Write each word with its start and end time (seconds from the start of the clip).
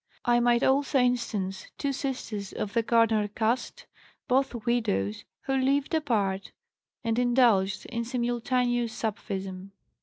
I 0.25 0.39
might 0.39 0.63
also 0.63 0.97
instance 0.97 1.67
two 1.77 1.93
sisters 1.93 2.53
of 2.53 2.73
the 2.73 2.81
gardener 2.81 3.27
caste, 3.27 3.85
both 4.27 4.65
widows, 4.65 5.25
who 5.41 5.53
'lived 5.55 5.93
apart' 5.93 6.51
and 7.03 7.19
indulged 7.19 7.85
in 7.85 8.03
simultaneous 8.03 8.93
sapphism. 8.93 9.73